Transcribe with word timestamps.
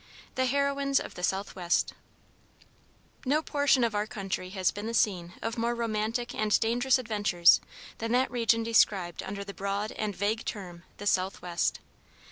THE 0.33 0.45
HEROINES 0.47 0.99
OF 0.99 1.13
THE 1.13 1.21
SOUTHWEST 1.21 1.93
No 3.23 3.43
portion 3.43 3.83
of 3.83 3.93
our 3.93 4.07
country 4.07 4.49
has 4.49 4.71
been 4.71 4.87
the 4.87 4.95
scene 4.95 5.33
of 5.43 5.59
more 5.59 5.75
romantic 5.75 6.33
and 6.33 6.59
dangerous 6.59 6.97
adventures 6.97 7.61
than 7.99 8.11
that 8.13 8.31
region 8.31 8.63
described 8.63 9.21
under 9.21 9.43
the 9.43 9.53
broad 9.53 9.91
and 9.91 10.15
vague 10.15 10.43
term 10.43 10.85
the 10.97 11.05
"Southwest." 11.05 11.81